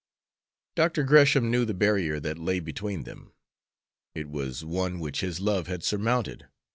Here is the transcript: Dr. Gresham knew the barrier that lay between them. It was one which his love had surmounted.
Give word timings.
Dr. 0.73 1.03
Gresham 1.03 1.51
knew 1.51 1.63
the 1.63 1.75
barrier 1.75 2.19
that 2.21 2.39
lay 2.39 2.59
between 2.59 3.03
them. 3.03 3.33
It 4.15 4.29
was 4.29 4.65
one 4.65 4.99
which 4.99 5.19
his 5.21 5.39
love 5.39 5.67
had 5.67 5.83
surmounted. 5.83 6.47